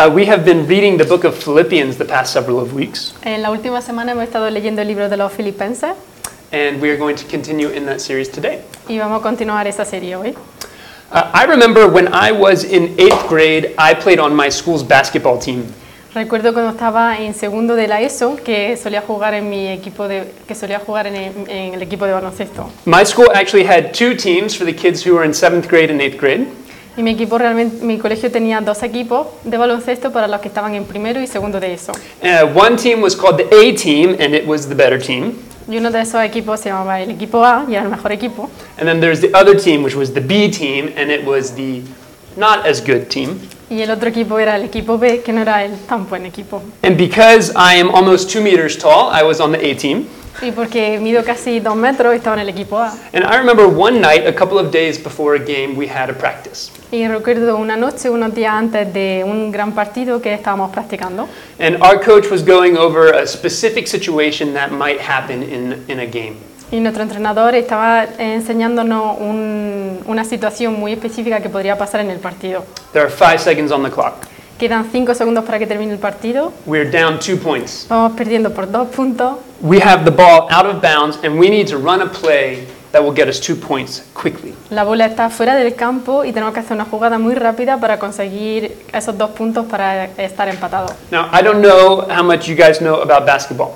[0.00, 3.42] Uh, we have been reading the book of Philippians the past several of weeks, En
[3.42, 5.94] la última semana hemos estado leyendo el libro de los filipenses
[6.52, 8.62] and we are going to continue in that series today.
[8.88, 10.34] y vamos a continuar esa serie hoy.
[11.12, 15.38] Uh, I remember when I was in eighth grade, I played on my school's basketball
[15.38, 15.66] team.
[16.14, 20.32] Recuerdo cuando estaba en segundo de la ESO que solía jugar en mi equipo de
[20.48, 22.70] que solía jugar en el, en el equipo de baloncesto.
[22.86, 26.00] My school actually had two teams for the kids who were in seventh grade and
[26.00, 26.46] eighth grade.
[26.96, 30.74] Y mi equipo realmente mi colegio tenía dos equipos de baloncesto para los que estaban
[30.74, 31.92] en primero y segundo de ESO.
[32.22, 35.34] Uh, one team was called the A team, and it was the better team.
[35.68, 38.50] Y uno de esos equipos se llamaba el equipo A y era el mejor equipo.
[38.78, 41.82] And then there's the other team, which was the B team, and it was the
[42.36, 43.38] not as good team.
[43.70, 46.60] Y el otro equipo era el equipo B, que no era el tan buen equipo.
[46.82, 50.08] And because I am almost two meters tall, I was on the A team.
[50.42, 52.92] Y porque mido casi dos metros, estaba en el equipo A.
[53.12, 56.14] And I remember one night, a couple of days before a game, we had a
[56.14, 56.70] practice.
[56.92, 61.28] Y recuerdo una noche, unos días antes de un gran partido que estábamos practicando.
[61.58, 66.06] And our coach was going over a specific situation that might happen in, in a
[66.06, 66.36] game.
[66.72, 72.18] Y nuestro entrenador estaba enseñándonos un- una situación muy específica que podría pasar en el
[72.18, 72.64] partido.
[72.92, 74.14] There are five seconds on the clock.
[74.60, 76.52] Quedan cinco segundos para que termine el partido.
[76.66, 77.86] We're down two points.
[77.88, 79.38] Vamos perdiendo por dos puntos.
[79.62, 83.02] We have the ball out of bounds, and we need to run a play that
[83.02, 84.52] will get us two points quickly.
[84.68, 87.98] La bola está fuera del campo y tenemos que hacer una jugada muy rápida para
[87.98, 90.92] conseguir esos dos puntos para estar empatados.
[91.10, 93.70] Now, I don't know how much you guys know about basketball,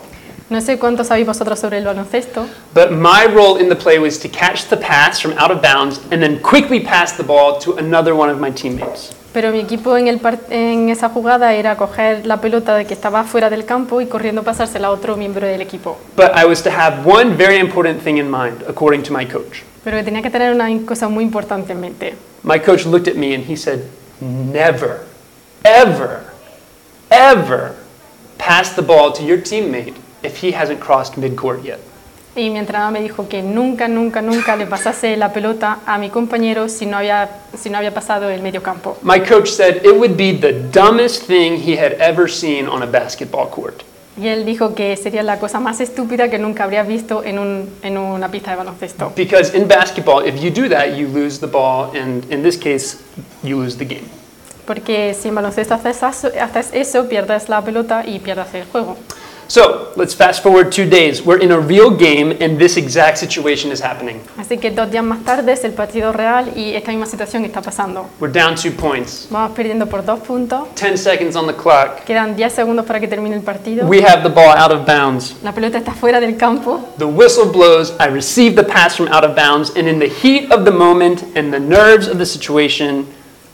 [0.50, 4.18] No sé cuánto sabéis vosotros sobre el baloncesto, but my role in the play was
[4.18, 7.74] to catch the pass from out of bounds and then quickly pass the ball to
[7.78, 9.14] another one of my teammates.
[9.34, 12.94] Pero mi equipo en, el par- en esa jugada era coger la pelota de que
[12.94, 15.98] estaba fuera del campo y corriendo pasársela a otro miembro del equipo.
[16.16, 19.62] But I was to have one very important thing in mind, according to my coach.
[19.82, 22.14] Pero tenía que tener una cosa muy importante en mente.
[22.44, 23.80] My coach looked at me and he said,
[24.20, 25.00] Never,
[25.64, 26.20] ever,
[27.10, 27.72] ever
[28.38, 31.80] pass the ball to your teammate if he hasn't crossed midcourt yet.
[32.36, 36.10] Y mi entrenador me dijo que nunca, nunca, nunca le pasase la pelota a mi
[36.10, 38.96] compañero si no había, si no había pasado el medio campo.
[39.02, 42.86] My coach said it would be the dumbest thing he had ever seen on a
[42.86, 43.82] basketball court.
[44.16, 47.68] Y él dijo que sería la cosa más estúpida que nunca habría visto en, un-
[47.82, 49.12] en una pista de baloncesto.
[49.16, 52.96] Because in basketball, if you do that, you lose the ball, and in this case,
[53.42, 54.04] you lose the game.
[54.66, 58.96] Porque si en baloncesto haces eso, haces eso, pierdes la pelota y pierdes el juego.
[59.48, 61.22] So let's fast forward two days.
[61.22, 64.20] We're in a real game, and this exact situation is happening.
[64.38, 67.60] Así que dos días más tarde es el partido real y esta misma situación está
[67.60, 68.08] pasando.
[68.20, 69.28] We're down two points.
[69.30, 70.68] Vamos perdiendo por dos puntos.
[70.76, 72.04] 10 seconds on the clock.
[72.04, 73.86] Quedan 10 segundos para que termine el partido.
[73.86, 75.36] We have the ball out of bounds.
[75.42, 76.80] La pelota está fuera del campo.
[76.98, 77.92] The whistle blows.
[78.00, 81.22] I receive the pass from out of bounds, and in the heat of the moment
[81.36, 83.06] and the nerves of the situation,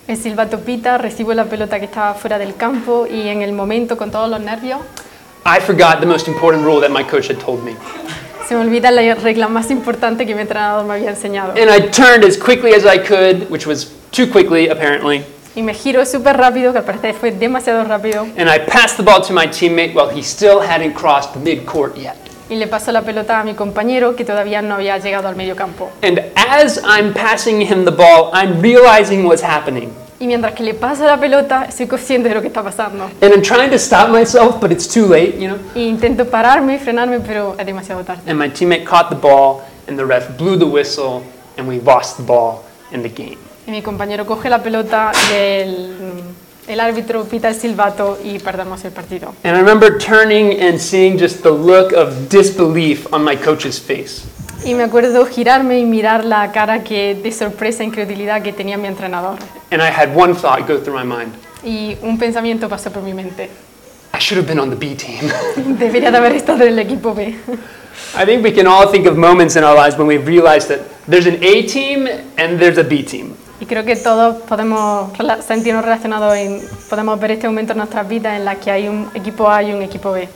[0.06, 3.96] El silbato pita, recibo la pelota que estaba fuera del campo y en el momento
[3.96, 4.80] con todos los nervios
[5.44, 7.76] I forgot the most important rule that my coach had told me.
[8.46, 11.52] se me olvida la regla más importante que mi entrenador me había enseñado.
[11.52, 15.24] And I turned as quickly as I could, which was too quickly, apparently,
[15.56, 19.02] Y me giro súper rápido, que al parecer fue demasiado rápido, and I passed the
[19.02, 22.16] ball to my teammate while he still hadn't crossed the midcourt yet.
[22.48, 25.54] y le paso la pelota a mi compañero que todavía no había llegado al medio
[25.56, 25.90] campo.
[26.02, 29.92] And as I'm passing him the ball, I'm realizing what's happening.
[30.20, 33.04] Y mientras que le paso la pelota, soy consciente de lo que está pasando.
[33.22, 35.56] And I'm trying to stop myself, but it's too late, you know?
[35.74, 38.30] E intento pararme y frenarme, pero es demasiado tarde.
[38.30, 41.22] And my teammate caught the ball, and the ref blew the whistle,
[41.56, 43.38] and we lost the ball in the game.
[43.66, 45.94] Y mi compañero coge la pelota y el,
[46.68, 49.32] el árbitro pita el silbato y perdemos el partido.
[49.42, 54.26] And I remember turning and seeing just the look of disbelief on my coach's face.
[54.64, 58.76] Y me acuerdo girarme y mirar la cara que, de sorpresa e incredulidad que tenía
[58.76, 59.38] mi entrenador.
[59.70, 61.32] And I had one thought go through my mind
[61.62, 63.48] Y un pensamiento pasó por mi mente.
[64.12, 65.30] I should have been on the B team.
[65.78, 67.34] Debería de haber estado en el equipo B.
[68.14, 70.80] I think we can all think of moments in our lives when we've realized that
[71.08, 73.34] there's an A team and there's a B team.
[73.60, 75.12] Y creo que todos podemos
[75.46, 79.10] sentirnos relacionados en, podemos ver este momento en nuestras vidas en la que hay un
[79.14, 80.28] equipo A y un equipo B.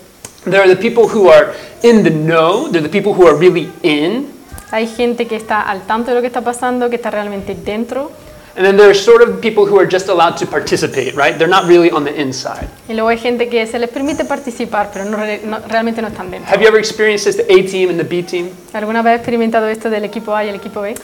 [0.45, 1.53] There are the people who are
[1.83, 4.33] in the know, they're the people who are really in,
[4.71, 8.11] Hay gente que está al tanto de lo que está pasando, que está realmente dentro,
[8.57, 11.37] and then there are sort of people who are just allowed to participate, right?
[11.39, 12.69] They're not really on the inside.
[12.89, 16.09] y luego hay gente que se les permite participar, pero no re- no- realmente no
[16.09, 16.51] están dentro.
[16.53, 18.49] Have you ever experienced this, the A team and the B team?
[18.73, 20.95] ¿Alguna vez has experimentado esto del equipo A y el equipo B?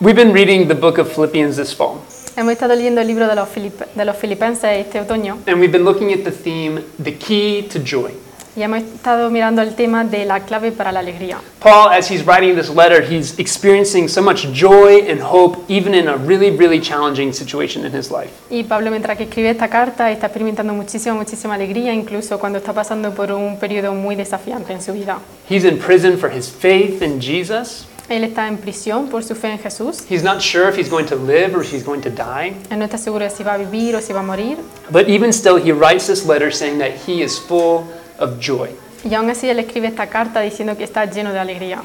[0.00, 1.98] We've been reading the book of Philippians this fall,
[2.36, 5.72] Hemos estado leyendo el libro de los, filip- de los filipenses este otoño and we've
[5.72, 8.10] been looking at the theme, the key to joy.
[8.56, 11.42] Y hemos estado mirando el tema de la clave para la alegría.
[11.60, 16.08] Paul, as he's writing this letter, he's experiencing so much joy and hope, even in
[16.08, 18.30] a really, really challenging situation in his life.
[18.48, 22.72] Y Pablo, mientras que escribe esta carta, está experimentando muchísima, muchísima alegría, incluso cuando está
[22.72, 25.18] pasando por un periodo muy desafiante en su vida.
[25.50, 27.86] He's in prison for his faith in Jesus.
[28.08, 30.04] Él está en prisión por su fe en Jesús.
[30.08, 32.54] He's not sure if he's going to live or if he's going to die.
[32.70, 34.56] Él no está seguro de si va a vivir o si va a morir.
[34.90, 37.84] But even still, he writes this letter saying that he is full
[38.18, 38.70] of joy.
[39.04, 41.82] Y aún así él escribe esta carta diciendo que está lleno de alegría.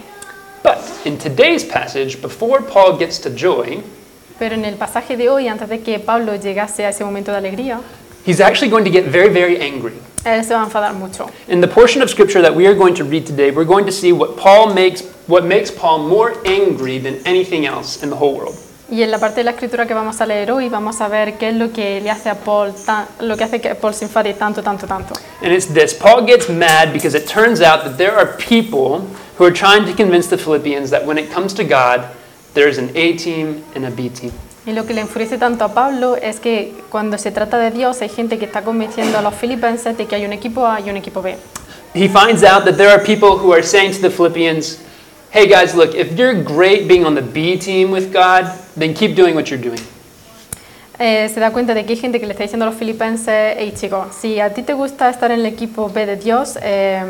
[0.64, 3.82] But in today's passage, before Paul gets to joy,
[4.40, 7.38] Pero en el pasaje de hoy, antes de que Pablo llegase a ese momento de
[7.38, 7.80] alegría,
[8.26, 9.94] he's actually going to get very, very angry.
[10.24, 11.30] él se va a enfadar mucho.
[11.48, 13.92] In the portion of scripture that we are going to read today, we're going to
[13.92, 18.36] see what Paul makes what makes Paul more angry than anything else in the whole
[18.36, 18.56] world.
[18.92, 21.38] Y en la parte de la escritura que vamos a leer hoy, vamos a ver
[21.38, 24.04] qué es lo que le hace a Paul, tan- lo que hace que Paul se
[24.06, 25.14] enfade tanto, tanto, tanto.
[25.42, 25.94] And it's this.
[25.94, 29.08] Paul gets mad because it turns out that there are people
[29.40, 32.02] who are trying to convince the Philippians that when it comes to God,
[32.54, 34.34] there's an A team and a B team.
[34.66, 38.02] Y lo que le enfurece tanto a Pablo es que cuando se trata de Dios
[38.02, 40.90] hay gente que está convenciendo a los filipenses de que hay un equipo A y
[40.90, 41.36] un equipo B.
[41.96, 44.80] He finds out that there are people who are saying to the Philippians,
[45.32, 49.16] hey guys, look, if you're great being on the B team with God, then keep
[49.16, 49.82] doing what you're doing.
[51.00, 53.56] Eh, se da cuenta de que hay gente que le está diciendo a los filipenses,
[53.58, 57.02] hey chicos, si a ti te gusta estar en el equipo B de Dios, eh,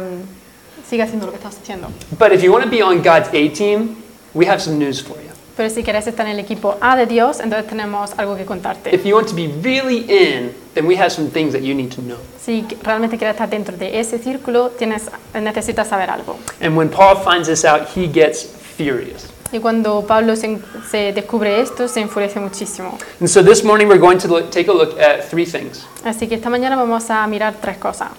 [0.87, 1.89] sigue haciendo lo que estás haciendo.
[2.17, 3.97] But if you want to be on God's A team,
[4.33, 5.31] we have some news for you.
[5.57, 8.95] Pero si quieres estar en el equipo A de Dios, entonces tenemos algo que contarte.
[8.95, 11.91] If you want to be really in, then we have some things that you need
[11.93, 12.17] to know.
[12.41, 16.37] Si realmente quieres estar dentro de ese círculo, tienes, necesitas saber algo.
[16.61, 18.45] And when Paul finds this out, he gets
[18.77, 19.27] furious.
[19.51, 20.59] Y cuando Pablo se,
[20.89, 22.97] se descubre esto, se enfurece muchísimo.
[23.19, 25.85] And so this morning we're going to look, take a look at three things.
[26.05, 28.09] Así que esta mañana vamos a mirar tres cosas.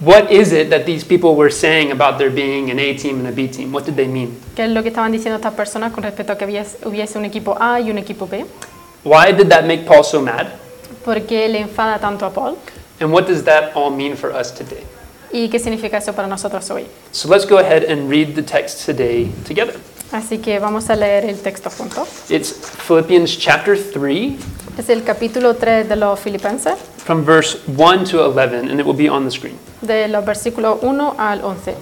[0.00, 3.28] What is it that these people were saying about there being an A team and
[3.28, 3.72] a B team?
[3.72, 4.36] What did they mean?
[4.56, 7.24] ¿Qué es lo que estaban diciendo estas personas con respecto a que hubiese, hubiese un
[7.24, 8.44] equipo A y un equipo B?
[9.04, 10.48] Why did that make Paul so mad?
[11.04, 12.56] ¿Por qué le enfada tanto a Paul?
[13.00, 14.84] And what does that all mean for us today?
[15.32, 16.86] ¿Y qué significa eso para nosotros hoy?
[17.12, 19.74] So let's go ahead and read the text today together.
[20.14, 22.06] Así que vamos a leer el texto juntos.
[22.28, 22.54] It's
[22.86, 24.34] Philippians chapter 3
[24.78, 26.74] Es el capítulo 3 de los Filipenses,
[27.04, 29.58] from verse 1 to 11, and it will be on the screen.
[29.80, 31.74] de los versículos 1 al 11.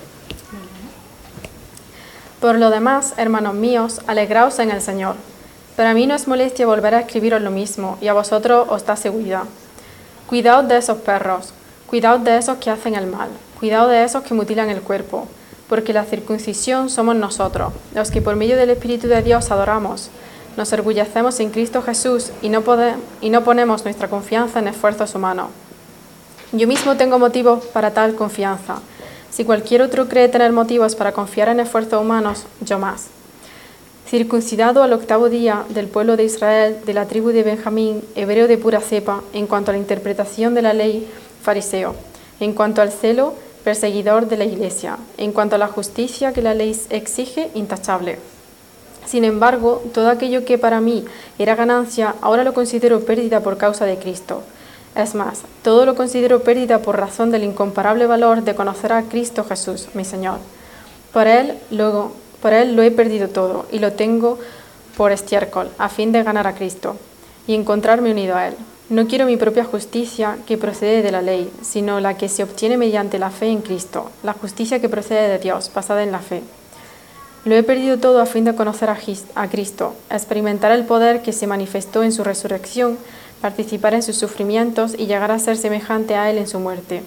[2.40, 5.17] Por lo demás, hermanos míos, alegraos en el Señor.
[5.76, 8.96] Para mí no es molestia volver a escribiros lo mismo, y a vosotros os da
[8.96, 9.43] seguridad.
[10.26, 11.52] Cuidaos de esos perros,
[11.87, 13.29] cuidaos de esos que hacen el mal,
[13.61, 15.29] cuidaos de esos que mutilan el cuerpo,
[15.72, 20.10] porque la circuncisión somos nosotros, los que por medio del Espíritu de Dios adoramos.
[20.58, 25.48] Nos orgullecemos en Cristo Jesús y no, ponemos nuestra confianza en esfuerzos humanos.
[26.52, 28.82] Yo mismo tengo motivos para tal confianza.
[29.30, 33.06] Si cualquier otro cree tener motivos para confiar en esfuerzos humanos, yo más.
[34.06, 38.58] Circuncidado al octavo día del pueblo de Israel, de la tribu de Benjamín, hebreo de
[38.58, 41.08] pura cepa, en cuanto a la interpretación de la ley,
[41.42, 41.94] fariseo,
[42.40, 43.32] en cuanto al celo,
[43.64, 48.19] perseguidor de la iglesia, en cuanto a la justicia que la ley exige, intachable.
[49.06, 51.05] Sin embargo, todo aquello que para mí
[51.38, 54.43] era ganancia, ahora lo considero pérdida por causa de Cristo.
[54.94, 59.44] Es más, todo lo considero pérdida por razón del incomparable valor de conocer a Cristo
[59.44, 60.38] Jesús, mi Señor.
[61.13, 64.39] Por Él, luego, por Él lo he perdido todo y lo tengo
[64.96, 66.96] por estiércol, a fin de ganar a Cristo
[67.46, 68.56] y encontrarme unido a Él.
[68.93, 72.77] No quiero mi propia justicia que procede de la ley, sino la que se obtiene
[72.77, 76.43] mediante la fe en Cristo, la justicia que procede de Dios, basada en la fe.
[77.46, 78.99] Lo he perdido todo a fin de conocer a,
[79.34, 82.99] a Cristo, experimentar el poder que se manifestó en su resurrección,
[83.41, 87.03] participar en sus sufrimientos y llegar a ser semejante a Él en su muerte.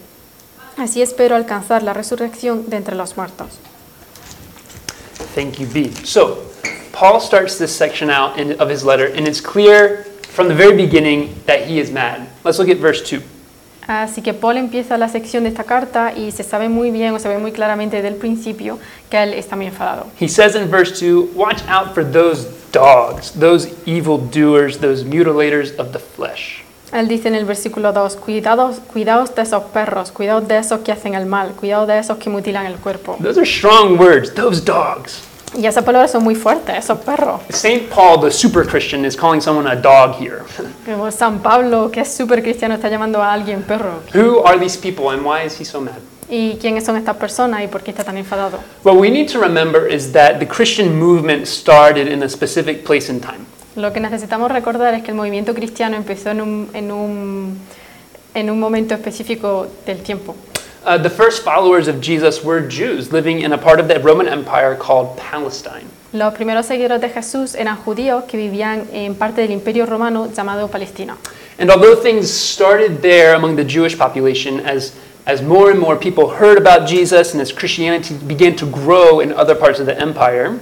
[0.77, 3.59] Así espero alcanzar la resurrección de entre los muertos.
[5.35, 5.91] Thank you, B.
[6.03, 6.39] So,
[6.91, 11.33] Paul starts this section out of his letter, and it's clear from the very beginning
[11.45, 12.27] that he is mad.
[12.43, 13.21] Let's look at verse 2.
[13.87, 17.19] Así que Paul empieza la sección de esta carta y se sabe muy bien o
[17.19, 20.07] se ve muy claramente desde el principio que él está muy enfadado.
[20.19, 25.71] He says in verse 2 Watch out for those dogs, those evil doers, those mutilators
[25.77, 26.63] of the flesh.
[26.91, 30.91] Él dice en el versículo 2, cuidados, cuidaos de esos perros, cuidaos de esos que
[30.91, 33.17] hacen el mal, cuidaos de esos que mutilan el cuerpo.
[33.21, 35.21] Those are strong words, those dogs.
[35.57, 37.41] Y esas palabras son muy fuertes, esos perros.
[37.49, 37.89] St.
[37.89, 40.39] Paul, the super Christian, is calling someone a dog here.
[40.85, 44.01] Como San Pablo, que es súper cristiano, está llamando a alguien perro.
[44.13, 45.95] Who are these people and why is he so mad?
[46.29, 48.59] ¿Y quiénes son estas personas y por qué está tan enfadado?
[48.83, 53.09] What we need to remember is that the Christian movement started in a specific place
[53.09, 53.45] and time.
[53.75, 57.59] Lo que necesitamos recordar es que el movimiento cristiano empezó en un, en un,
[58.33, 60.35] en un momento específico del tiempo.
[60.85, 64.27] Uh, the first followers of Jesus were Jews living in a part of the Roman
[64.27, 65.89] Empire called Palestine.
[66.13, 70.69] Los primeros seguidores de Jesús eran judíos que vivían en parte del imperio romano llamado
[70.69, 71.17] Palestina.
[71.57, 74.93] And although things started there among the Jewish population, as,
[75.25, 79.33] as more and more people heard about Jesus and as Christianity began to grow in
[79.33, 80.59] other parts of the empire,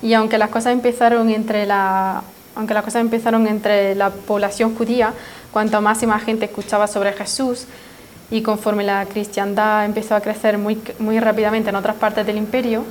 [0.00, 2.22] Y aunque las cosas empezaron entre la,
[2.56, 5.12] aunque las cosas empezaron entre la población judía,
[5.52, 7.66] cuanto más y más gente escuchaba sobre Jesús
[8.30, 12.84] y conforme la cristiandad empezó a crecer muy, muy rápidamente en otras partes del imperio,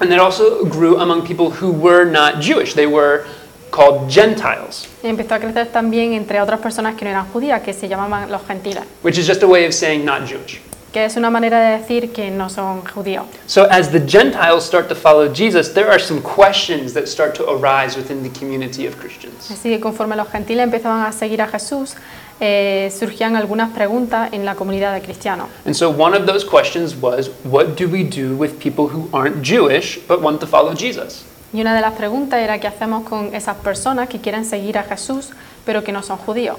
[0.00, 2.74] and it also grew among people who were not Jewish.
[2.74, 3.24] They were
[3.70, 7.88] called Gentiles, empezó a crecer también entre otras personas que no eran judías, que se
[7.88, 10.60] llamaban los gentiles, which is just a way of saying not Jewish.
[10.94, 13.26] que es una manera de decir que no son judíos.
[13.46, 17.50] So, as the Gentiles start to follow Jesus, there are some questions that start to
[17.50, 19.50] arise within the community of Christians.
[19.50, 21.96] Así que conforme los gentiles empezaban a seguir a Jesús,
[22.40, 25.48] eh, surgían algunas preguntas en la comunidad de cristianos.
[25.64, 29.42] And so, one of those questions was what do we do with people who aren't
[29.42, 31.24] Jewish but want to follow Jesus?
[31.52, 34.82] Y una de las preguntas era qué hacemos con esas personas que quieren seguir a
[34.82, 35.30] Jesús
[35.64, 36.58] pero que no son judíos.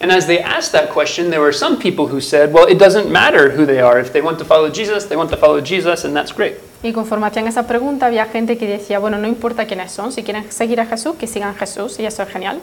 [0.00, 3.10] And as they asked that question, there were some people who said, well, it doesn't
[3.10, 4.00] matter who they are.
[4.00, 6.56] If they want to follow Jesus, they want to follow Jesus, and that's great.
[6.82, 10.22] Y conforme hacían esa pregunta, había gente que decía, bueno, no importa quiénes son, si
[10.24, 12.58] quieren seguir a Jesús, que sigan a Jesús, y eso es genial.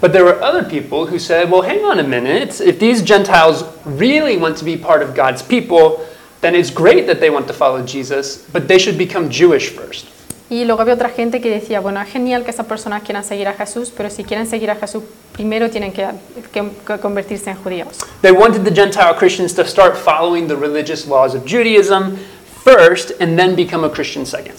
[0.00, 2.60] But there were other people who said, well, hang on a minute.
[2.60, 6.04] If these Gentiles really want to be part of God's people,
[6.40, 10.06] then it's great that they want to follow Jesus, but they should become Jewish first.
[10.50, 13.48] Y luego había otra gente que decía, bueno, es genial que esas personas quieran seguir
[13.48, 16.06] a Jesús, pero si quieren seguir a Jesús, primero tienen que,
[16.52, 17.98] que- que convertirse en judíos.
[18.22, 22.16] They wanted the Gentile Christians to start following the religious laws of Judaism
[22.64, 24.54] first and then become a Christian second.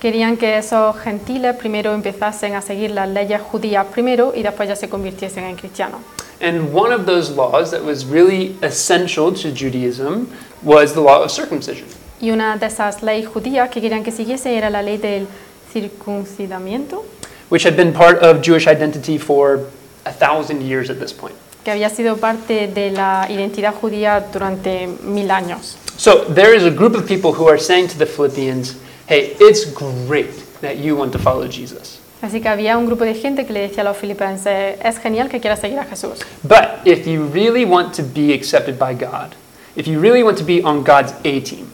[0.00, 4.76] Querían que esos gentiles primero empezasen a seguir las leyes judías primero y después ya
[4.76, 6.00] se convirtiesen en cristianos.
[6.40, 10.28] And one of those laws that was really essential to Judaism
[10.62, 11.86] was the law of circumcision.
[12.20, 15.26] Y una de esas leyes judías que querían que siguiese era la ley del
[15.72, 17.04] circuncidamiento,
[17.48, 19.60] which had been part of Jewish identity for
[20.04, 21.34] a thousand years at this point.
[21.64, 25.76] que había sido parte de la identidad judía durante mil años.
[25.98, 28.76] So there is a group of people who are saying to the Philippians,
[29.08, 32.00] hey, it's great that you want to follow Jesus.
[32.22, 35.28] Así que había un grupo de gente que le decía a los filipenses, es genial
[35.28, 39.34] que quieras seguir a Jesús, But if you really want to be accepted by God,
[39.76, 41.66] if you really want to be on God's A team,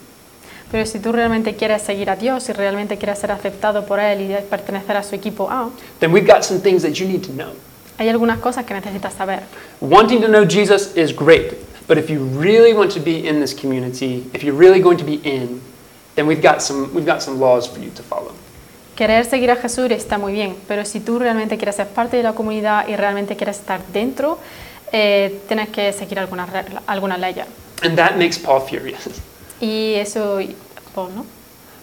[0.70, 4.22] pero si tú realmente quieres seguir a Dios y realmente quieres ser aceptado por Él
[4.22, 7.32] y pertenecer a su equipo A, then we've got some things that you need to
[7.32, 7.54] know.
[7.98, 9.42] hay algunas cosas que necesitas saber.
[9.80, 11.54] Wanting to know Jesus is great,
[11.92, 15.04] but if you really want to be in this community, if you're really going to
[15.04, 15.60] be in,
[16.14, 18.32] then we've got some, we've got some laws for you to follow.
[18.96, 22.22] Querer seguir a Jesús está muy bien, pero si tú realmente quieres ser parte de
[22.22, 24.38] la comunidad y realmente quieres estar dentro,
[24.90, 26.48] eh, tienes que seguir algunas
[26.86, 27.44] algunas leyes.
[27.82, 29.10] And that makes Paul furious.
[29.60, 30.38] Y eso,
[30.94, 31.26] Paul, ¿no?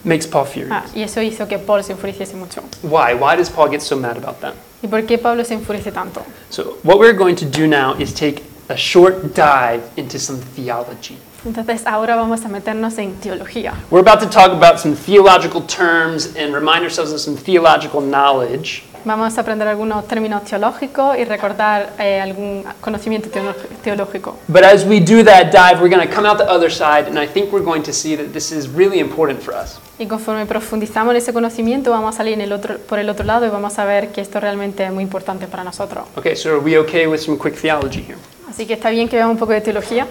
[0.04, 0.72] makes Paul furious.
[0.72, 2.63] Ah, y eso hizo que Paul se enfureciese mucho.
[2.82, 3.13] Why?
[3.13, 4.56] Why does Paul get so mad about that?
[4.82, 6.24] ¿Y por qué Pablo se enfurece tanto?
[6.50, 11.18] So, what we're going to do now is take a short dive into some theology.
[11.46, 13.74] Entonces ahora vamos a meternos en teología.
[13.90, 18.84] We're about to talk about some theological terms and remind ourselves of some theological knowledge.
[19.06, 23.30] Vamos a aprender algunos términos teológicos y recordar eh, algún conocimiento
[23.82, 24.38] teológico.
[24.50, 27.18] But as we do that dive, we're going to come out the other side, and
[27.18, 29.80] I think we're going to see that this is really important for us.
[30.00, 33.26] Y conforme profundizamos en ese conocimiento, vamos a salir en el otro, por el otro
[33.26, 36.04] lado y vamos a ver que esto realmente es muy importante para nosotros.
[36.18, 38.18] Okay, so are we okay with some quick theology here?
[38.50, 40.08] Así que está bien que veamos un poco de teología.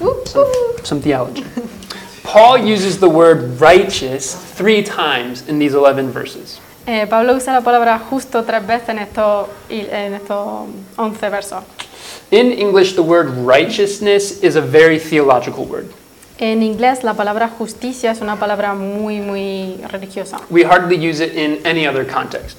[0.00, 0.84] Uh, uh.
[0.84, 1.44] Some theology.
[2.22, 6.60] Paul uses the word righteous three times in these 11 verses.
[6.86, 11.64] Eh, Pablo usa la palabra justo tres veces en estos, en estos 11 versos.
[12.30, 15.92] In English, the word righteousness is a very theological word.
[16.38, 21.34] En inglés la palabra justicia es una palabra muy, muy religiosa We hardly use it
[21.34, 22.56] in any other context.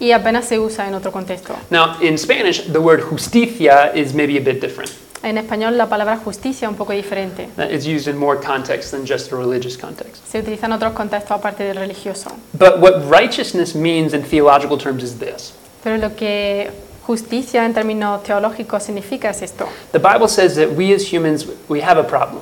[0.00, 1.54] Y apenas se usa en otro contexto.
[1.70, 4.90] Now, in Spanish, the word justicia is maybe a bit different.
[5.22, 7.50] En español la palabra justicia es un poco diferente.
[7.70, 10.26] It's used in more context than just a religious context.
[10.26, 12.30] Se utiliza en otros contextos aparte del religioso.
[12.54, 15.52] But what righteousness means in theological terms is this
[15.84, 16.70] Pero lo que
[17.06, 19.68] justicia en términos teológicos significa es esto.
[19.92, 22.40] the Bible says that we as humans, we have a problem.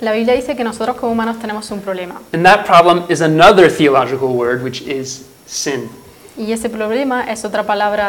[0.00, 2.20] La Biblia dice que nosotros como humanos tenemos un problema.
[2.32, 5.90] And that problem is another theological word, which is sin.
[6.36, 8.08] Y ese problema es otra palabra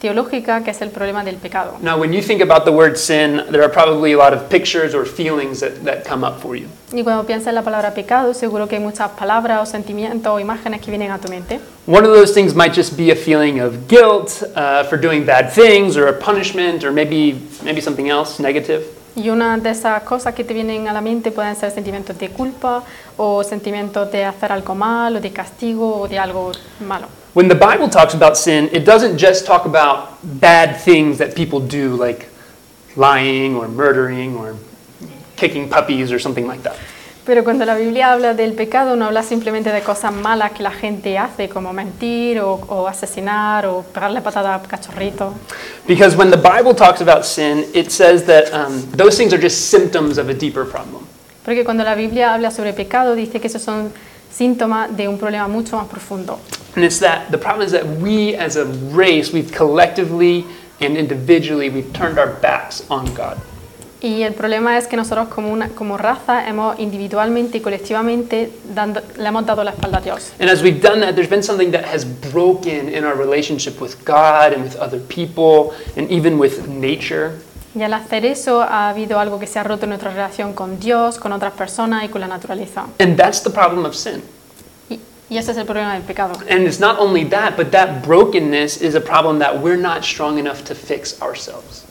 [0.00, 1.76] teológica que es el problema del pecado.
[1.80, 4.94] Now, when you think about the word sin, there are probably a lot of pictures
[4.94, 6.66] or feelings that, that come up for you.
[6.92, 10.40] Y cuando piensas en la palabra pecado, seguro que hay muchas palabras o sentimientos o
[10.40, 11.60] imágenes que vienen a tu mente.
[11.86, 15.50] One of those things might just be a feeling of guilt uh, for doing bad
[15.52, 18.84] things, or a punishment, or maybe, maybe something else negative.
[19.16, 22.28] Y una de esas cosas que te vienen a la mente pueden ser sentimientos de
[22.28, 22.84] culpa
[23.16, 26.52] o sentimientos de hacer algo mal o de castigo o de algo
[26.86, 27.08] malo.
[27.34, 31.60] When the Bible talks about sin, it doesn't just talk about bad things that people
[31.60, 32.28] do, like
[32.96, 34.56] lying or murdering or
[35.36, 36.76] kicking puppies or something like that.
[37.28, 40.70] Pero cuando la Biblia habla del pecado no habla simplemente de cosas malas que la
[40.70, 45.34] gente hace, como mentir o, o asesinar o pegarle patada a cachorrito.
[45.86, 49.68] Because when the Bible talks about sin, it says that um, those things are just
[49.68, 51.06] symptoms of a deeper problem.
[51.44, 53.92] Porque cuando la Biblia habla sobre pecado dice que esos son
[54.30, 56.38] síntomas de un problema mucho más profundo.
[56.76, 60.44] And it's that the problem is that we as a race, we've collectively
[60.80, 63.38] and individually, we've turned our backs on God.
[64.00, 69.02] Y el problema es que nosotros como, una, como raza hemos individualmente y colectivamente dando,
[69.16, 70.32] le hemos dado la espalda a Dios.
[70.38, 73.96] And as we've done that, there's been something that has broken in our relationship with
[74.04, 77.40] God and with other people and even with nature.
[77.78, 80.80] Y al hacer eso ha habido algo que se ha roto en nuestra relación con
[80.80, 82.86] Dios, con otras personas y con la naturaleza.
[82.98, 84.20] And that's the problem of sin.
[84.90, 84.98] Y,
[85.30, 86.34] y ese es el problema del pecado.
[86.50, 90.40] And it's not only that, but that brokenness is a problem that we're not strong
[90.40, 91.84] enough to fix ourselves.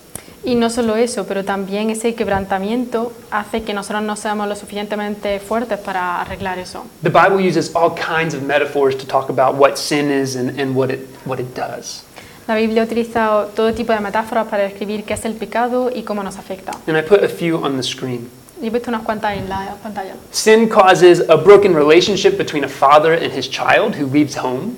[0.44, 5.40] Y no solo eso, pero también ese quebrantamiento hace que nosotros no seamos lo suficientemente
[5.40, 6.86] fuertes para arreglar eso.
[7.02, 10.76] The Bible uses all kinds of metaphors to talk about what sin is and, and
[10.76, 12.04] what, it, what it does.
[12.48, 16.24] La Biblia utiliza todo tipo de metáforas para describir qué es el pecado y cómo
[16.24, 16.72] nos afecta.
[16.88, 18.30] And I put a few on the screen.
[18.62, 20.16] Y he puesto unas cuantas en la pantalla.
[20.32, 24.76] Sin causes a broken relationship between a father and his child who leaves home.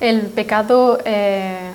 [0.00, 0.98] El pecado...
[1.04, 1.72] eh.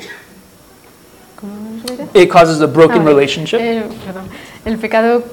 [2.14, 3.60] It causes a broken Ah, relationship.
[3.60, 4.28] El, perdón.
[4.66, 5.24] El pecado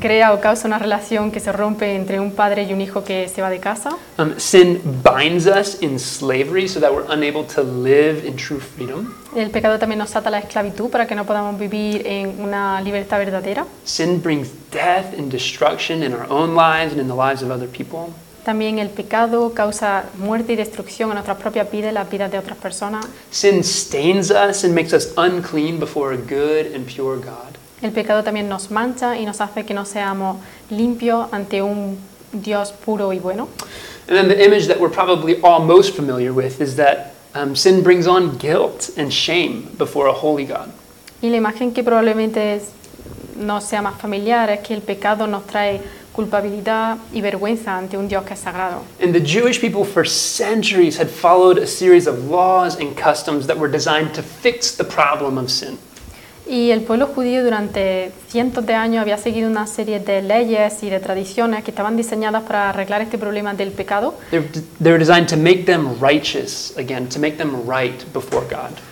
[0.00, 3.28] crea o causa una relación que se rompe entre un padre y un hijo que
[3.28, 3.90] se va de casa.
[4.18, 9.14] Um, sin binds us in slavery so that we're unable to live in true freedom.
[9.36, 12.80] El pecado también nos ata a la esclavitud para que no podamos vivir en una
[12.80, 13.66] libertad verdadera.
[13.84, 17.68] Sin brings death and destruction in our own lives and in the lives of other
[17.68, 18.08] people.
[18.44, 22.38] También el pecado causa muerte y destrucción en nuestras propias vidas y las vidas de
[22.38, 23.06] otras personas.
[23.30, 27.56] Sin stains us and makes us unclean before a good and pure God.
[27.82, 30.38] El pecado también nos mancha y nos hace que no seamos
[30.70, 31.98] limpios ante un
[32.32, 33.48] Dios puro y bueno.
[34.08, 37.82] And then the image that we're probably all most familiar with is that um, sin
[37.82, 40.68] brings on guilt and shame before a holy God.
[41.22, 42.70] Y la imagen que probablemente es-
[43.36, 45.80] no sea más familiar es que el pecado nos trae
[46.12, 48.84] culpabilidad y vergüenza ante un Dios que es sagrado.
[49.00, 53.58] And the Jewish people for centuries had followed a series of laws and customs that
[53.58, 55.78] were designed to fix the problem of sin.
[56.52, 60.90] Y el pueblo judío durante cientos de años había seguido una serie de leyes y
[60.90, 64.12] de tradiciones que estaban diseñadas para arreglar este problema del pecado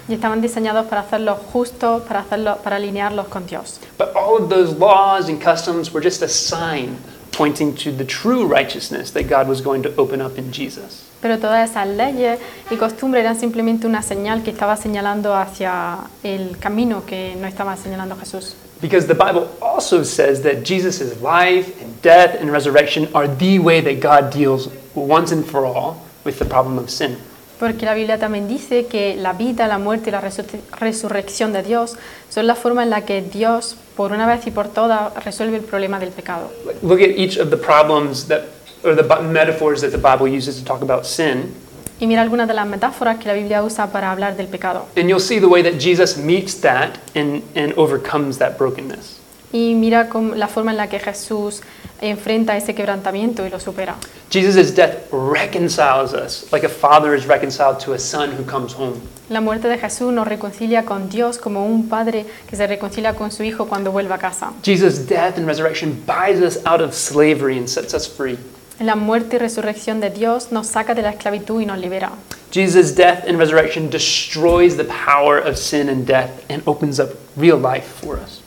[0.09, 3.79] y estaban diseñados para hacerlos justos, para, hacerlo, para alinearlos con Dios.
[3.99, 6.97] But all of those laws and customs were just a sign
[7.31, 11.10] pointing to the true righteousness that God was going to open up in Jesus.
[11.21, 12.39] Pero todas esas leyes
[12.71, 17.77] y costumbres eran simplemente una señal que estaba señalando hacia el camino que no estaba
[17.77, 18.55] señalando Jesús.
[18.81, 23.83] Because the Bible also says that Jesus' life and death and resurrection are the way
[23.83, 27.19] that God deals once and for all with the problem of sin.
[27.59, 30.47] Porque la Biblia también dice que la vida, la muerte y la resu-
[30.79, 31.97] resurrección de Dios
[32.31, 35.63] son la forma en la que Dios, por una vez y por todas, resuelve el
[35.65, 36.51] problema del pecado.
[36.83, 38.45] Look at each of the problems that,
[38.85, 41.53] or the metaphors that the Bible uses to talk about sin,
[42.01, 44.87] Y mira algunas de las metáforas que la Biblia usa para hablar del pecado.
[44.97, 49.19] and you'll see the way that Jesus meets that and, and overcomes that brokenness.
[49.53, 51.61] Y mira la forma en la que Jesús
[52.01, 53.97] enfrenta ese quebrantamiento y lo supera.
[54.31, 58.95] Jesus' death reconciles us like a father is reconciled to a son who comes home.
[59.29, 63.31] La muerte de Jesús nos reconcilia con Dios como un padre que se reconcilia con
[63.31, 64.53] su hijo cuando vuelve a casa.
[64.63, 68.39] Jesus' death and resurrection buys us out of slavery and sets us free.
[68.81, 72.13] La muerte y resurrección de Dios nos saca de la esclavitud y nos libera.
[72.51, 77.59] Jesus' death and resurrection destroys the power of sin and death and opens up real
[77.59, 78.41] life for us.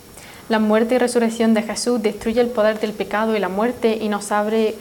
[0.48, 4.08] La muerte y resurrección de Jesús destruye el poder del pecado y la muerte y
[4.08, 4.74] nos abre,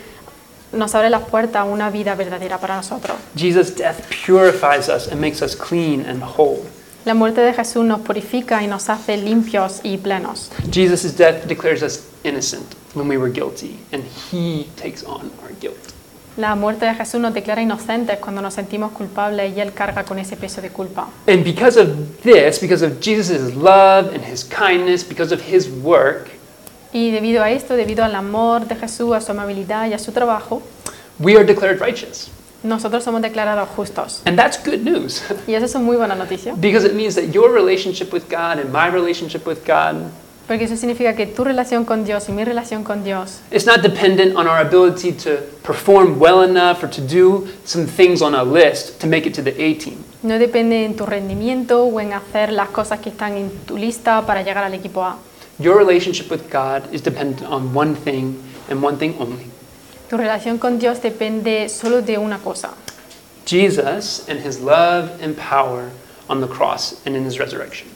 [0.71, 3.15] nos abre las puertas a una vida verdadera para nosotros.
[3.35, 6.65] Jesus' death purifies us and makes us clean and whole.
[7.05, 10.49] La muerte de Jesús nos purifica y nos hace limpios y plenos.
[10.71, 12.63] Jesus' death declares us innocent
[12.93, 15.75] when we were guilty, and he takes on our guilt.
[16.37, 20.17] La muerte de Jesús nos declara inocentes cuando nos sentimos culpables y Él carga con
[20.17, 21.09] ese peso de culpa.
[21.27, 21.89] And because of
[22.23, 26.29] this, because of Jesus' love and his kindness, because of his work,
[26.93, 30.11] Y debido a esto, debido al amor de Jesús, a su amabilidad y a su
[30.11, 30.61] trabajo,
[31.19, 32.29] we are declared righteous.
[32.63, 34.21] Nosotros somos declarados justos.
[34.25, 37.51] And that's good news Y eso es muy buena noticia, because it means that your
[37.51, 39.95] relationship with God and my relationship with God
[40.47, 43.81] Porque eso significa que tu relación con Dios y mi relación con Dios It's not
[43.81, 48.43] dependent on our ability to perform well enough or to do some things on a
[48.43, 50.03] list to make it to the A team.
[50.21, 54.25] no depende en tu rendimiento o en hacer las cosas que están en tu lista
[54.25, 55.17] para llegar al equipo A.
[55.59, 58.35] Your relationship with God is dependent on one thing
[58.69, 59.45] and one thing only
[60.13, 62.69] Tu relación con Dios depende solo de una cosa,
[63.47, 65.89] Jesus and his love and power
[66.29, 67.87] on the cross and in his resurrection.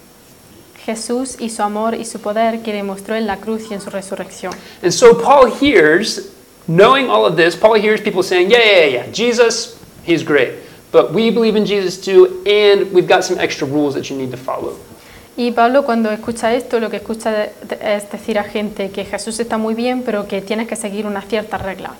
[0.84, 3.92] Jesús y su amor y su poder que demostró en la cruz y en su
[3.92, 4.52] resurrección.
[4.82, 6.34] And so Paul hears,
[6.68, 10.56] knowing all of this, Paul hears people saying, yeah, yeah, yeah, yeah, Jesus, he's great.
[10.92, 14.32] But we believe in Jesus too, and we've got some extra rules that you need
[14.32, 14.76] to follow.
[15.38, 19.60] Y Pablo cuando escucha esto, lo que escucha es decir a gente que Jesús está
[19.60, 21.92] muy bien, pero que tienes que seguir unas ciertas reglas.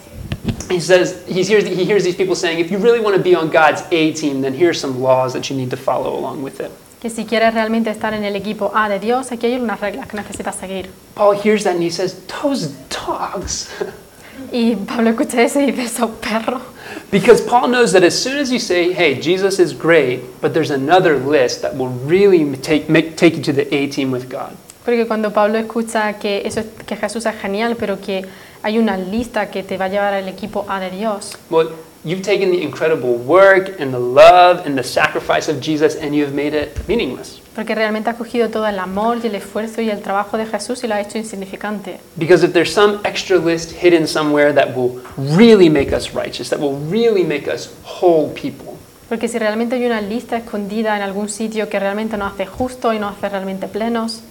[0.72, 3.36] He says, he hears, he hears these people saying, if you really want to be
[3.36, 6.60] on God's A team, then here's some laws that you need to follow along with
[6.60, 6.72] it.
[7.00, 10.08] Que si quieres realmente estar en el equipo A de Dios, aquí hay unas reglas
[10.08, 10.90] que necesitas seguir.
[11.14, 13.70] Paul hears that and he says, those dogs.
[14.52, 16.62] Y Pablo escucha eso y dice, esos perros.
[17.12, 20.72] because Paul knows that as soon as you say, hey, Jesus is great, but there's
[20.72, 24.56] another list that will really take, make, take you to the A team with God.
[24.86, 28.26] Porque cuando Pablo escucha que, eso, que Jesús es genial, pero que
[28.64, 31.72] hay una lista que te va a llevar al equipo A de Dios, Well,
[32.06, 36.34] you've taken the incredible work and the love and the sacrifice of Jesus and you've
[36.34, 37.42] made it meaningless.
[37.58, 40.84] Porque realmente has cogido todo el amor y el esfuerzo y el trabajo de Jesús
[40.84, 42.00] y lo has hecho insignificante.
[42.16, 45.02] Because if there's some extra list hidden somewhere that will
[45.36, 48.76] really make us righteous, that will really make us whole people,
[49.10, 52.94] Porque si realmente hay una lista escondida en algún sitio que realmente nos hace justo
[52.94, 54.22] y nos hace realmente plenos,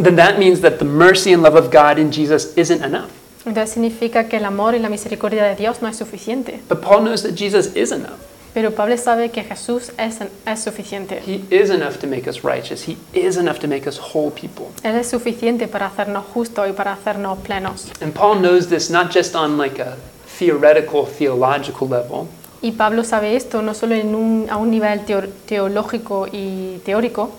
[0.00, 3.10] then that means that the mercy and love of God in Jesus isn't enough.
[3.44, 6.60] entonces significa que el amor y la misericordia de Dios no es suficiente.
[6.68, 8.20] But Paul knows that Jesus is enough.
[8.54, 11.20] Pero Pablo sabe que Jesús es, es suficiente.
[11.26, 12.86] He is enough to make us righteous.
[12.86, 14.66] He is enough to make us whole people.
[14.84, 17.86] Él es suficiente para hacernos justos y para hacernos plenos.
[18.00, 19.96] And Paul knows this not just on like a
[20.38, 22.28] theoretical, theological level,
[22.62, 27.30] Y Pablo sabe esto no solo en un- a un nivel teo- teológico y teórico,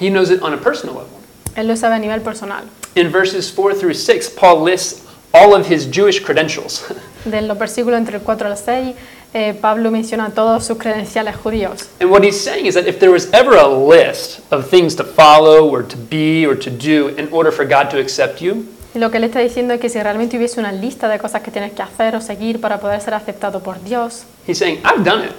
[0.00, 1.10] he knows it on a personal level.
[1.54, 2.64] él lo sabe a nivel personal.
[2.96, 6.82] In verses 4 through 6, Paul lists all of his Jewish credentials.
[7.24, 8.96] De los versículos entre el 4 al 6,
[9.34, 11.88] eh, Pablo menciona todos sus credenciales judíos.
[12.00, 15.04] And what he's saying is that if there was ever a list of things to
[15.04, 18.64] follow or to be or to do in order for God to accept you,
[18.94, 21.40] Y lo que él está diciendo es que si realmente hubiese una lista de cosas
[21.42, 25.02] que tienes que hacer o seguir para poder ser aceptado por Dios, he's saying, I've
[25.02, 25.32] done it.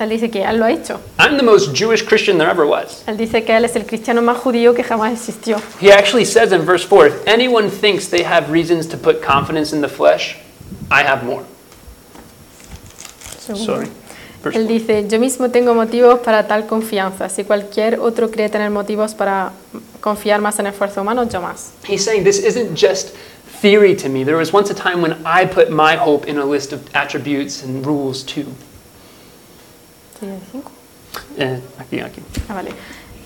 [0.00, 0.98] él dice que él lo ha hecho.
[1.20, 3.04] I'm the most Jewish Christian there ever was.
[3.06, 5.56] Él dice que él es el cristiano más judío que jamás existió.
[5.80, 9.72] He actually says in verse 4 if anyone thinks they have reasons to put confidence
[9.72, 10.36] in the flesh,
[10.90, 11.44] I have more.
[13.46, 13.64] Segundo.
[13.64, 13.88] Sorry.
[14.42, 14.74] Verse Él 4.
[14.74, 17.28] dice, yo mismo tengo motivos para tal confianza.
[17.28, 19.52] Si cualquier otro cree tener motivos para
[20.00, 21.72] confiar más en esfuerzo humano, yo más.
[21.88, 23.14] He's saying this isn't just
[23.60, 24.24] theory to me.
[24.24, 27.62] There was once a time when I put my hope in a list of attributes
[27.62, 28.46] and rules too.
[30.20, 30.62] ¿Sigue el?
[31.38, 32.22] Eh, aquí, aquí.
[32.48, 32.70] Ah, vale.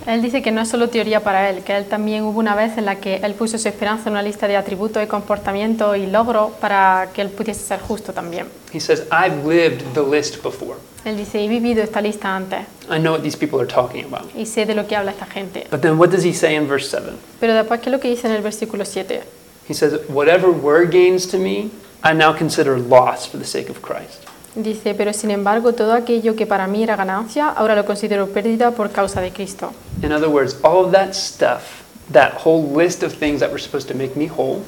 [0.06, 2.78] Él dice que no es solo teoría para él, que él también hubo una vez
[2.78, 6.06] en la que él puso su esperanza en una lista de atributos y comportamiento y
[6.06, 8.46] logro para que él pudiese ser justo también.
[8.72, 10.76] He says, I've lived the list before.
[11.04, 12.60] Él dice, he vivido esta lista antes
[12.90, 14.30] I know what these people are talking about.
[14.34, 15.66] y sé de lo que habla esta gente.
[15.70, 17.12] But then what does he say in verse 7?
[17.38, 19.22] Pero después, ¿qué es lo que dice en el versículo 7?
[19.68, 21.70] He says, Whatever were gains to me,
[22.02, 24.24] I now consider loss for the sake of Christ.
[24.54, 28.72] Dice, pero sin embargo, todo aquello que para mí era ganancia, ahora lo considero pérdida
[28.72, 29.72] por causa de Cristo.
[30.02, 31.82] In other words, all of that stuff,
[32.12, 34.60] that whole list of things that were supposed to make me whole,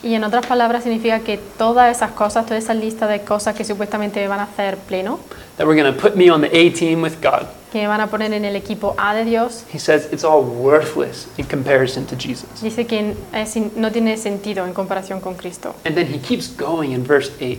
[0.00, 3.64] Y en otras palabras significa que todas esas cosas, toda esa lista de cosas que
[3.64, 5.18] supuestamente me van a hacer pleno,
[5.56, 8.00] that were going to put me on the A team with God, que me van
[8.00, 12.06] a poner en el equipo A de Dios, he says it's all worthless in comparison
[12.06, 12.46] to Jesus.
[12.62, 15.74] dice que es in- no tiene sentido en comparación con Cristo.
[15.84, 17.58] And then he keeps going in verse 8.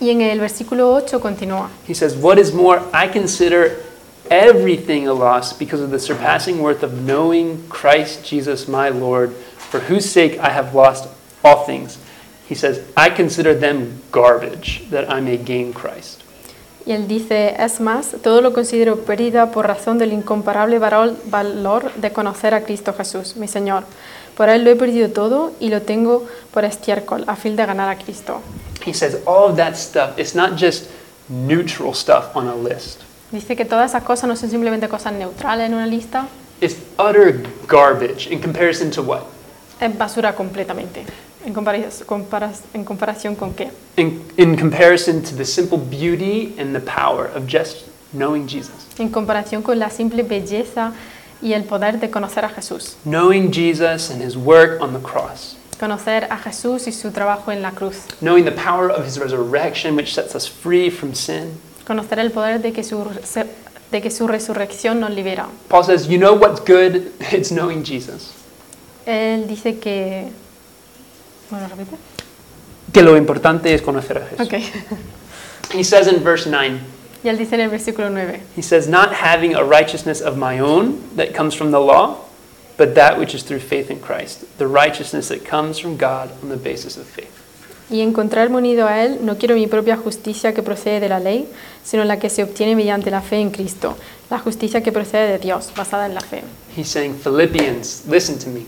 [0.00, 1.70] Y en el versículo 8 continúa.
[1.86, 3.82] He says, What is more, I consider
[4.30, 9.32] everything a loss because of the surpassing worth of knowing Christ Jesus my Lord,
[9.70, 11.08] for whose sake I have lost
[11.44, 11.98] all things.
[12.48, 16.22] He says, I consider them garbage that I may gain Christ.
[16.86, 22.12] Y él dice, es más, todo lo considero pérdida por razón del incomparable valor de
[22.12, 23.82] conocer a Cristo Jesús, mi Señor.
[24.36, 27.88] Por él lo he perdido todo y lo tengo por estiércol, a fin de ganar
[27.88, 28.40] a Cristo.
[28.86, 30.86] He says, All of that stuff, it's not just
[31.28, 33.00] neutral stuff on a list,
[33.32, 36.28] Dice que todas esas cosas no son simplemente cosas neutrales en una lista,
[36.60, 39.22] it's utter garbage in comparison to what?
[39.80, 41.04] es basura completamente.
[41.44, 43.70] ¿En, comparas- en comparación con qué?
[43.96, 48.86] In, in comparison to the simple beauty and the power of just knowing Jesus.
[48.98, 50.92] En comparación con la simple belleza
[51.42, 52.96] y el poder de conocer a Jesús.
[53.04, 55.56] Knowing Jesus and his work on the cross.
[55.78, 57.96] Conocer a Jesús y su trabajo en la cruz.
[58.20, 61.58] Knowing the power of his resurrection, which sets us free from sin.
[61.86, 63.04] Conocer el poder de que su,
[63.90, 65.48] de que su resurrección nos libera.
[65.68, 67.12] Paul says, You know what's good?
[67.32, 68.32] It's knowing Jesus.
[69.06, 70.30] Él dice que...
[71.50, 71.96] Bueno, repite.
[72.92, 74.46] Que lo importante es conocer a Jesús.
[74.46, 75.74] Ok.
[75.74, 76.80] He says in verse 9,
[77.22, 80.58] Y él dice en el versículo 9, He says, Not having a righteousness of my
[80.58, 82.25] own that comes from the law,
[82.76, 86.48] but that which is through faith in Christ, the righteousness that comes from God on
[86.48, 87.32] the basis of faith.
[87.88, 91.48] y encontrarme unido a Él, no quiero mi propia justicia que procede de la ley,
[91.84, 93.96] sino la que se obtiene mediante la fe en Cristo,
[94.28, 96.42] la justicia que procede de Dios, basada en la fe.
[96.76, 98.66] He's saying, Philippians, listen to me.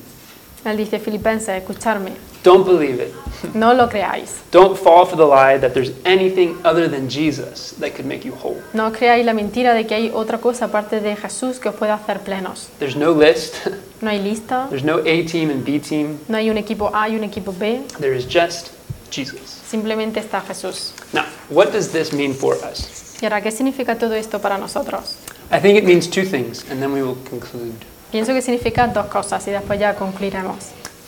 [0.64, 2.12] Él dice, Filipenses, escucharme,
[2.44, 3.12] Don't believe it.
[3.55, 4.40] no lo creáis.
[4.51, 8.33] Don't fall for the lie that there's anything other than Jesus that could make you
[8.33, 8.57] whole.
[8.72, 11.94] No creáis la mentira de que hay otra cosa aparte de Jesús que os pueda
[11.94, 12.68] hacer plenos.
[12.79, 13.66] There's no list,
[14.01, 16.18] No hay lista, there's no A team and B team.
[16.29, 18.70] no hay un equipo A y un equipo B, There is just
[19.11, 19.40] Jesus.
[19.68, 20.92] simplemente está Jesús.
[21.12, 23.16] Now, what does this mean for us?
[23.20, 25.16] ¿Y ahora qué significa todo esto para nosotros?
[25.51, 27.72] I think it means two things, and then we will conclude.
[28.12, 30.57] Pienso que significa dos cosas y después ya concluiremos.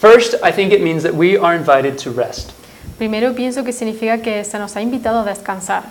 [0.01, 2.55] First, I think it means that we are invited to rest.
[2.97, 5.85] Primero pienso que significa que se nos ha invitado a descansar.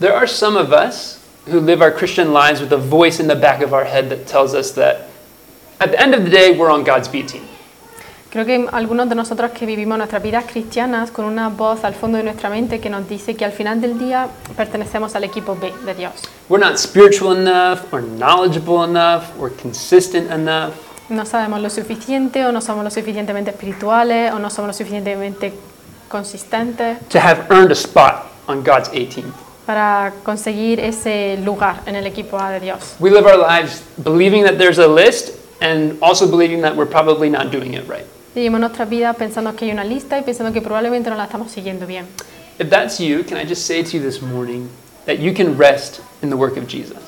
[0.00, 3.36] There are some of us who live our Christian lives with a voice in the
[3.36, 5.08] back of our head that tells us that
[5.78, 7.44] at the end of the day, we're on God's B team.
[8.32, 12.18] Creo que algunos de nosotros que vivimos nuestras vidas cristianas con una voz al fondo
[12.18, 15.72] de nuestra mente que nos dice que al final del día pertenecemos al equipo B
[15.86, 16.12] de Dios.
[16.48, 20.87] We're not spiritual enough, or knowledgeable enough, or consistent enough.
[21.08, 25.52] No sabemos lo suficiente o no somos lo suficientemente espirituales o no somos lo suficientemente
[26.08, 29.32] consistentes to have earned a spot on God's A team.
[29.66, 32.96] para conseguir ese lugar en el equipo A de Dios.
[32.98, 37.28] We live our lives believing that there's a list and also believing that we're probably
[37.28, 38.06] not doing it right.
[38.34, 41.50] Vivimos nuestras vidas pensando que hay una lista y pensando que probablemente no la estamos
[41.50, 42.06] siguiendo bien.
[42.58, 44.68] If that's you, can I just say to you this morning
[45.06, 46.98] that you can rest in the work of Jesus?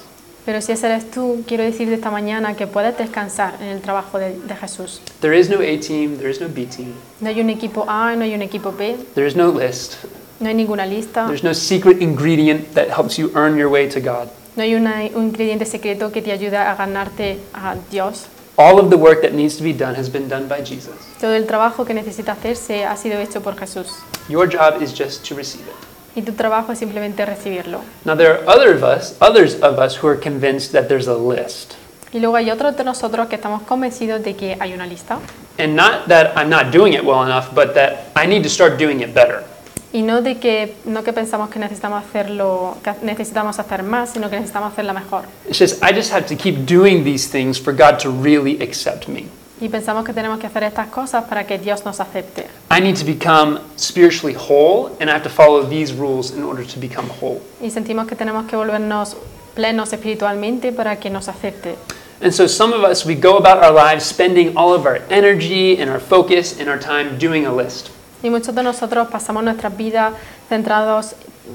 [0.51, 4.19] Pero si ese eres tú, quiero decirte esta mañana que puedes descansar en el trabajo
[4.19, 5.01] de, de Jesús.
[5.21, 8.17] There is no A team, there is no B team, No hay un equipo A,
[8.17, 9.95] no hay un equipo B, there is no list,
[10.41, 14.01] no hay ninguna lista, there's no secret ingredient that helps you earn your way to
[14.01, 14.27] God.
[14.57, 18.27] no hay una- un ingrediente secreto que te ayude a ganarte a Dios.
[18.57, 20.97] All of the work that needs to be done has been done by Jesus.
[21.21, 23.87] Todo el trabajo que necesita hacerse ha sido hecho por Jesús.
[24.29, 25.90] Your job is just to receive it.
[26.15, 27.81] Y tu trabajo es simplemente recibirlo.
[28.05, 31.15] Now there are other of us, others of us who are convinced that there's a
[31.15, 31.75] list.
[32.13, 35.19] Y luego hay otros de nosotros que estamos convencidos de que hay una lista.
[35.59, 38.79] And not that I'm not doing it well enough, but that I need to start
[38.79, 39.45] doing it better.
[39.93, 44.29] Y no de que no que pensamos que necesitamos hacerlo, que necesitamos hacer más, sino
[44.29, 45.25] que necesitamos hacerla mejor.
[45.49, 49.09] It's just I just have to keep doing these things for God to really accept
[49.09, 49.27] me.
[49.61, 52.47] Y pensamos que tenemos que hacer estas cosas para que Dios nos acepte.
[52.71, 56.67] I need to become spiritually whole, and I have to follow these rules in order
[56.67, 57.41] to become whole.
[57.61, 59.17] Y sentimos que tenemos que volvernos
[59.55, 61.77] plenos espiritualmente para que nos acepte.
[62.23, 65.81] And so some of us, we go about our lives spending all of our energy
[65.81, 67.91] and our focus and our time doing a list.
[68.23, 70.13] Y muchos de nosotros pasamos nuestras vidas
[70.49, 71.15] centrados,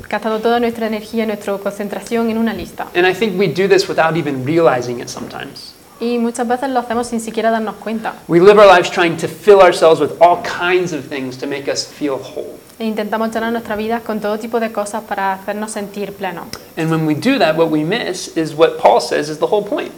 [0.09, 2.87] gastando toda nuestra energía nuestra concentración en una lista.
[2.95, 5.74] And I think we do this without even realizing it sometimes.
[5.99, 8.15] Y muchas veces lo hacemos sin siquiera darnos cuenta.
[8.27, 11.71] We live our lives trying to fill ourselves with all kinds of things to make
[11.71, 12.59] us feel whole.
[12.77, 16.47] E intentamos llenar nuestras vidas con todo tipo de cosas para hacernos sentir plenos.
[16.75, 19.63] And when we do that, what we miss is what Paul says is the whole
[19.63, 19.93] point.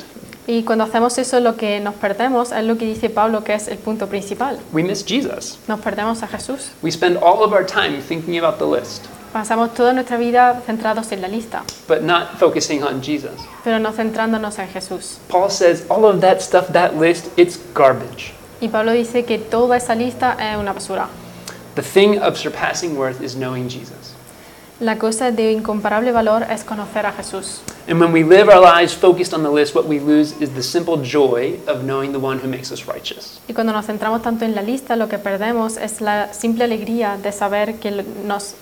[0.50, 3.68] Y cuando hacemos eso, lo que nos perdemos es lo que dice Pablo que es
[3.68, 4.58] el punto principal.
[4.72, 5.58] We miss Jesus.
[5.68, 6.70] Nos perdemos a Jesús.
[6.82, 11.12] We spend all of our time thinking about the list, Pasamos toda nuestra vida centrados
[11.12, 13.34] en la lista, but not focusing on Jesus.
[13.64, 15.18] pero no centrándonos en Jesús.
[15.28, 18.34] Paul says all of that stuff, that list, it's garbage.
[18.62, 21.08] Y Pablo dice que toda esa lista es una basura.
[21.76, 24.16] The thing of surpassing worth is knowing Jesus.
[24.80, 27.62] La cosa de incomparable valor es conocer a Jesús.
[27.88, 30.62] And when we live our lives focused on the list, what we lose is the
[30.62, 33.40] simple joy of knowing the one who makes us righteous.
[33.48, 37.18] Y cuando nos centramos tanto en la lista, lo que perdemos es la simple alegría
[37.18, 37.92] de saber que,
[38.26, 38.56] nos,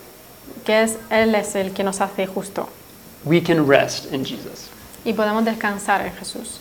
[0.65, 2.67] que es, Él es el que nos hace justo.
[3.23, 4.69] We can rest in Jesus.
[5.03, 6.59] Y podemos descansar en Jesús.